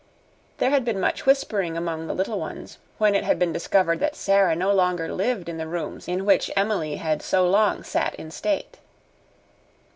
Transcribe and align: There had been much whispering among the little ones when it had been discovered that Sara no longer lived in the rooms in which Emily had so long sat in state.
There 0.57 0.71
had 0.71 0.83
been 0.83 0.99
much 0.99 1.27
whispering 1.27 1.77
among 1.77 2.07
the 2.07 2.15
little 2.15 2.39
ones 2.39 2.79
when 2.97 3.13
it 3.13 3.23
had 3.23 3.37
been 3.37 3.53
discovered 3.53 3.99
that 3.99 4.15
Sara 4.15 4.55
no 4.55 4.71
longer 4.73 5.13
lived 5.13 5.47
in 5.47 5.59
the 5.59 5.67
rooms 5.67 6.07
in 6.07 6.25
which 6.25 6.49
Emily 6.55 6.95
had 6.95 7.21
so 7.21 7.47
long 7.47 7.83
sat 7.83 8.15
in 8.15 8.31
state. 8.31 8.79